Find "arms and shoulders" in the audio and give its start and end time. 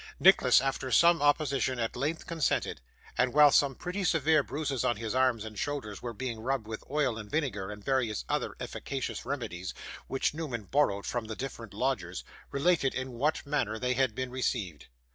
5.13-6.01